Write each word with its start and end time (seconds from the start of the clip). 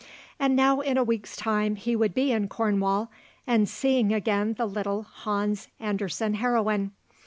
And 0.39 0.55
now 0.55 0.79
in 0.79 0.97
a 0.97 1.03
week's 1.03 1.35
time 1.35 1.75
he 1.75 1.95
would 1.95 2.15
be 2.15 2.31
in 2.31 2.47
Cornwall 2.49 3.11
and 3.45 3.69
seeing 3.69 4.11
again 4.11 4.55
the 4.55 4.65
little 4.65 5.03
Hans 5.03 5.67
Andersen 5.79 6.33
heroine. 6.33 6.93